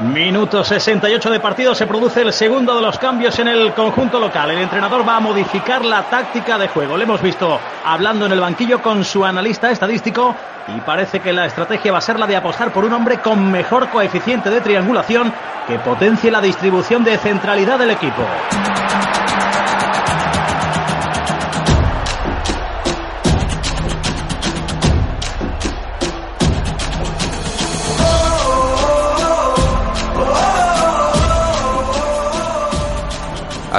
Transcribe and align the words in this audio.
Minuto 0.00 0.64
68 0.64 1.30
de 1.30 1.40
partido, 1.40 1.74
se 1.74 1.86
produce 1.86 2.22
el 2.22 2.32
segundo 2.32 2.74
de 2.74 2.80
los 2.80 2.98
cambios 2.98 3.38
en 3.38 3.48
el 3.48 3.74
conjunto 3.74 4.18
local. 4.18 4.50
El 4.50 4.60
entrenador 4.60 5.06
va 5.06 5.16
a 5.16 5.20
modificar 5.20 5.84
la 5.84 6.04
táctica 6.04 6.56
de 6.56 6.68
juego. 6.68 6.96
Le 6.96 7.04
hemos 7.04 7.20
visto 7.20 7.60
hablando 7.84 8.24
en 8.24 8.32
el 8.32 8.40
banquillo 8.40 8.80
con 8.80 9.04
su 9.04 9.22
analista 9.22 9.70
estadístico 9.70 10.34
y 10.74 10.80
parece 10.80 11.20
que 11.20 11.34
la 11.34 11.44
estrategia 11.44 11.92
va 11.92 11.98
a 11.98 12.00
ser 12.00 12.18
la 12.18 12.26
de 12.26 12.34
apostar 12.34 12.72
por 12.72 12.86
un 12.86 12.94
hombre 12.94 13.18
con 13.18 13.50
mejor 13.52 13.90
coeficiente 13.90 14.48
de 14.48 14.62
triangulación 14.62 15.34
que 15.68 15.78
potencie 15.78 16.30
la 16.30 16.40
distribución 16.40 17.04
de 17.04 17.18
centralidad 17.18 17.78
del 17.78 17.90
equipo. 17.90 18.22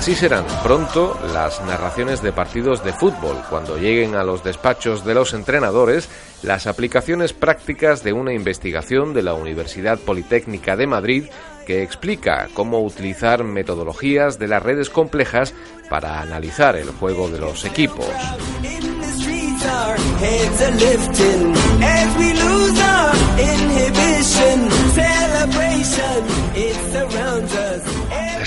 Así 0.00 0.14
serán 0.14 0.46
pronto 0.62 1.20
las 1.34 1.60
narraciones 1.60 2.22
de 2.22 2.32
partidos 2.32 2.82
de 2.82 2.94
fútbol, 2.94 3.36
cuando 3.50 3.76
lleguen 3.76 4.14
a 4.14 4.24
los 4.24 4.42
despachos 4.42 5.04
de 5.04 5.12
los 5.12 5.34
entrenadores 5.34 6.08
las 6.42 6.66
aplicaciones 6.66 7.34
prácticas 7.34 8.02
de 8.02 8.14
una 8.14 8.32
investigación 8.32 9.12
de 9.12 9.22
la 9.22 9.34
Universidad 9.34 9.98
Politécnica 9.98 10.74
de 10.74 10.86
Madrid 10.86 11.24
que 11.66 11.82
explica 11.82 12.48
cómo 12.54 12.80
utilizar 12.80 13.44
metodologías 13.44 14.38
de 14.38 14.48
las 14.48 14.62
redes 14.62 14.88
complejas 14.88 15.52
para 15.90 16.22
analizar 16.22 16.76
el 16.76 16.88
juego 16.92 17.28
de 17.28 17.38
los 17.38 17.66
equipos. 17.66 18.06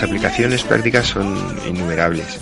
Las 0.00 0.08
aplicaciones 0.08 0.62
prácticas 0.62 1.08
son 1.08 1.36
innumerables. 1.68 2.40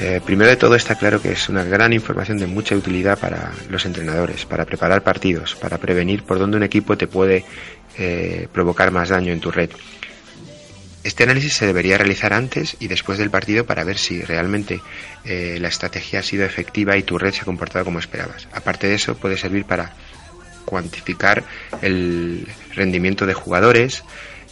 Eh, 0.00 0.20
primero 0.26 0.50
de 0.50 0.56
todo 0.56 0.74
está 0.74 0.96
claro 0.96 1.22
que 1.22 1.30
es 1.30 1.48
una 1.48 1.62
gran 1.62 1.92
información 1.92 2.36
de 2.36 2.48
mucha 2.48 2.74
utilidad 2.74 3.16
para 3.16 3.52
los 3.70 3.86
entrenadores, 3.86 4.44
para 4.44 4.64
preparar 4.64 5.04
partidos, 5.04 5.54
para 5.54 5.78
prevenir 5.78 6.24
por 6.24 6.40
dónde 6.40 6.56
un 6.56 6.64
equipo 6.64 6.98
te 6.98 7.06
puede 7.06 7.44
eh, 7.96 8.48
provocar 8.52 8.90
más 8.90 9.10
daño 9.10 9.32
en 9.32 9.38
tu 9.38 9.52
red. 9.52 9.70
Este 11.04 11.22
análisis 11.22 11.52
se 11.52 11.66
debería 11.66 11.96
realizar 11.96 12.32
antes 12.32 12.76
y 12.80 12.88
después 12.88 13.18
del 13.18 13.30
partido 13.30 13.64
para 13.66 13.84
ver 13.84 13.98
si 13.98 14.22
realmente 14.22 14.80
eh, 15.24 15.58
la 15.60 15.68
estrategia 15.68 16.18
ha 16.18 16.24
sido 16.24 16.44
efectiva 16.44 16.96
y 16.96 17.04
tu 17.04 17.18
red 17.18 17.30
se 17.30 17.42
ha 17.42 17.44
comportado 17.44 17.84
como 17.84 18.00
esperabas. 18.00 18.48
Aparte 18.52 18.88
de 18.88 18.96
eso, 18.96 19.14
puede 19.16 19.36
servir 19.36 19.64
para 19.64 19.92
cuantificar 20.64 21.44
el 21.82 22.48
rendimiento 22.74 23.26
de 23.26 23.34
jugadores, 23.34 24.02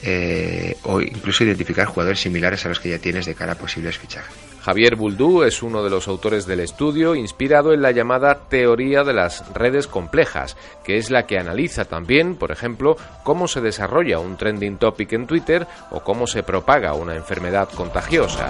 eh, 0.07 0.77
o 0.83 1.01
incluso 1.01 1.45
identificar 1.45 1.87
jugadores 1.87 2.21
similares 2.21 2.65
a 2.67 2.69
los 2.69 2.79
que 2.79 2.91
ya 2.91 2.99
tienes 2.99 3.25
de 3.25 3.35
cara 3.35 3.53
a 3.53 3.59
posibles 3.59 3.97
fichajes. 3.97 4.35
Javier 4.61 4.97
Buldú 4.97 5.43
es 5.43 5.63
uno 5.63 5.83
de 5.83 5.91
los 5.91 6.09
autores 6.09 6.47
del 6.47 6.61
estudio 6.61 7.15
inspirado 7.15 7.73
en 7.73 7.81
la 7.81 7.91
llamada 7.91 8.49
teoría 8.49 9.03
de 9.03 9.15
las 9.15 9.51
redes 9.55 9.87
complejas, 9.87 10.57
que 10.85 10.99
es 10.99 11.11
la 11.11 11.27
que 11.27 11.39
analiza 11.39 11.87
también, 11.87 12.37
por 12.37 12.51
ejemplo, 12.51 12.97
cómo 13.23 13.49
se 13.49 13.63
desarrolla 13.63 14.19
un 14.19 14.37
trending 14.37 14.77
topic 14.77 15.13
en 15.15 15.27
Twitter 15.27 15.67
o 15.91 16.01
cómo 16.01 16.27
se 16.27 16.43
propaga 16.43 16.95
una 16.95 17.15
enfermedad 17.15 17.69
contagiosa. 17.75 18.49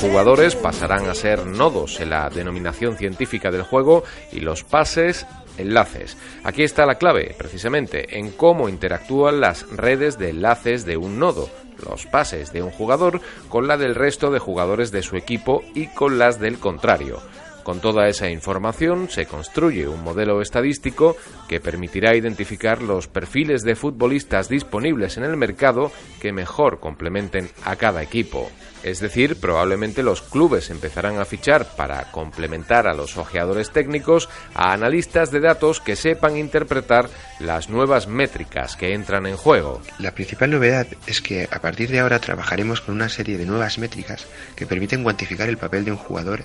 Jugadores 0.00 0.56
pasarán 0.56 1.08
a 1.08 1.14
ser 1.14 1.44
nodos 1.44 2.00
en 2.00 2.10
la 2.10 2.30
denominación 2.30 2.96
científica 2.96 3.50
del 3.50 3.62
juego 3.62 4.02
y 4.32 4.40
los 4.40 4.64
pases 4.64 5.26
enlaces. 5.58 6.16
Aquí 6.42 6.62
está 6.62 6.86
la 6.86 6.94
clave, 6.94 7.34
precisamente, 7.36 8.18
en 8.18 8.30
cómo 8.30 8.70
interactúan 8.70 9.40
las 9.40 9.68
redes 9.70 10.18
de 10.18 10.30
enlaces 10.30 10.86
de 10.86 10.96
un 10.96 11.18
nodo, 11.18 11.50
los 11.86 12.06
pases 12.06 12.50
de 12.52 12.62
un 12.62 12.70
jugador 12.70 13.20
con 13.50 13.68
la 13.68 13.76
del 13.76 13.94
resto 13.94 14.30
de 14.30 14.38
jugadores 14.38 14.90
de 14.90 15.02
su 15.02 15.16
equipo 15.16 15.62
y 15.74 15.88
con 15.88 16.18
las 16.18 16.40
del 16.40 16.58
contrario. 16.58 17.20
Con 17.62 17.80
toda 17.80 18.08
esa 18.08 18.28
información 18.28 19.08
se 19.10 19.26
construye 19.26 19.86
un 19.86 20.02
modelo 20.02 20.40
estadístico 20.40 21.16
que 21.48 21.60
permitirá 21.60 22.16
identificar 22.16 22.82
los 22.82 23.08
perfiles 23.08 23.62
de 23.62 23.76
futbolistas 23.76 24.48
disponibles 24.48 25.16
en 25.16 25.24
el 25.24 25.36
mercado 25.36 25.92
que 26.20 26.32
mejor 26.32 26.80
complementen 26.80 27.48
a 27.64 27.76
cada 27.76 28.02
equipo. 28.02 28.50
Es 28.82 29.00
decir, 29.00 29.36
probablemente 29.36 30.02
los 30.02 30.22
clubes 30.22 30.70
empezarán 30.70 31.18
a 31.18 31.26
fichar 31.26 31.76
para 31.76 32.10
complementar 32.10 32.86
a 32.86 32.94
los 32.94 33.18
ojeadores 33.18 33.70
técnicos 33.70 34.30
a 34.54 34.72
analistas 34.72 35.30
de 35.30 35.40
datos 35.40 35.80
que 35.80 35.96
sepan 35.96 36.38
interpretar 36.38 37.10
las 37.40 37.68
nuevas 37.68 38.06
métricas 38.06 38.76
que 38.76 38.94
entran 38.94 39.26
en 39.26 39.36
juego. 39.36 39.82
La 39.98 40.14
principal 40.14 40.50
novedad 40.50 40.86
es 41.06 41.20
que 41.20 41.46
a 41.50 41.60
partir 41.60 41.90
de 41.90 42.00
ahora 42.00 42.20
trabajaremos 42.20 42.80
con 42.80 42.94
una 42.94 43.10
serie 43.10 43.36
de 43.36 43.44
nuevas 43.44 43.78
métricas 43.78 44.26
que 44.56 44.66
permiten 44.66 45.02
cuantificar 45.02 45.50
el 45.50 45.58
papel 45.58 45.84
de 45.84 45.92
un 45.92 45.98
jugador 45.98 46.44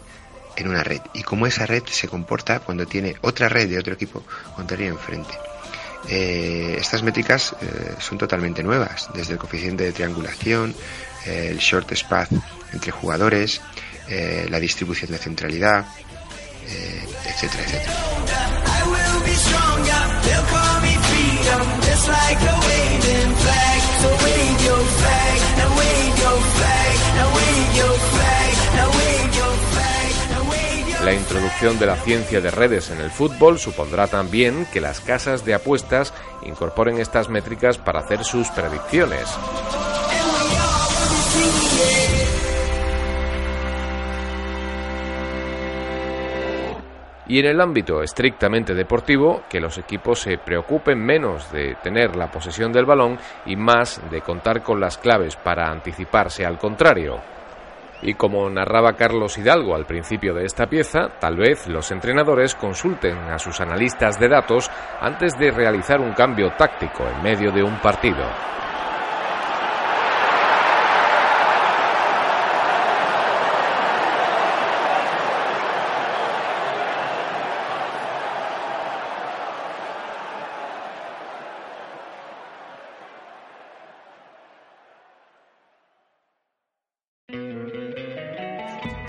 en 0.56 0.68
una 0.68 0.84
red 0.84 1.02
y 1.14 1.24
cómo 1.24 1.48
esa 1.48 1.66
red 1.66 1.84
se 1.86 2.08
comporta 2.08 2.60
cuando 2.60 2.86
tiene 2.86 3.16
otra 3.22 3.50
red 3.50 3.70
de 3.70 3.80
otro 3.80 3.94
equipo 3.94 4.24
contrario 4.56 4.88
enfrente. 4.88 5.34
Eh, 6.08 6.78
estas 6.80 7.02
métricas 7.02 7.56
eh, 7.62 7.96
son 8.00 8.18
totalmente 8.18 8.62
nuevas, 8.64 9.10
desde 9.14 9.34
el 9.34 9.40
coeficiente 9.40 9.84
de 9.84 9.92
triangulación, 9.92 10.76
eh, 11.26 11.48
el 11.50 11.58
short 11.58 11.92
spath 11.94 12.32
entre 12.74 12.92
jugadores, 12.92 13.62
la 14.50 14.60
distribución 14.60 15.10
de 15.10 15.18
centralidad, 15.18 15.84
etcétera, 17.26 17.64
etcétera. 17.64 18.65
La 31.06 31.14
introducción 31.14 31.78
de 31.78 31.86
la 31.86 31.98
ciencia 31.98 32.42
de 32.42 32.50
redes 32.50 32.90
en 32.90 33.00
el 33.00 33.12
fútbol 33.12 33.60
supondrá 33.60 34.08
también 34.08 34.66
que 34.74 34.82
las 34.82 35.02
casas 35.02 35.46
de 35.46 35.54
apuestas 35.54 36.16
incorporen 36.42 36.98
estas 36.98 37.30
métricas 37.30 37.78
para 37.78 38.00
hacer 38.00 38.24
sus 38.24 38.48
predicciones. 38.50 39.30
Y 47.28 47.38
en 47.38 47.46
el 47.46 47.62
ámbito 47.62 48.02
estrictamente 48.02 48.74
deportivo, 48.74 49.44
que 49.48 49.60
los 49.60 49.78
equipos 49.78 50.22
se 50.22 50.40
preocupen 50.40 50.98
menos 50.98 51.52
de 51.52 51.76
tener 51.84 52.16
la 52.16 52.32
posesión 52.32 52.72
del 52.72 52.86
balón 52.86 53.20
y 53.46 53.56
más 53.56 54.02
de 54.10 54.22
contar 54.22 54.64
con 54.64 54.80
las 54.80 54.98
claves 54.98 55.36
para 55.36 55.70
anticiparse 55.70 56.48
al 56.48 56.58
contrario. 56.58 57.35
Y 58.02 58.14
como 58.14 58.50
narraba 58.50 58.94
Carlos 58.94 59.38
Hidalgo 59.38 59.76
al 59.76 59.86
principio 59.86 60.34
de 60.34 60.46
esta 60.46 60.68
pieza, 60.68 61.10
tal 61.20 61.38
vez 61.38 61.68
los 61.68 61.92
entrenadores 61.92 62.56
consulten 62.56 63.18
a 63.18 63.40
sus 63.40 63.62
analistas 63.62 64.20
de 64.20 64.30
datos 64.30 64.70
antes 65.00 65.38
de 65.38 65.52
realizar 65.52 66.00
un 66.00 66.14
cambio 66.14 66.52
táctico 66.58 67.04
en 67.08 67.24
medio 67.24 67.52
de 67.52 67.64
un 67.64 67.80
partido. 67.80 68.26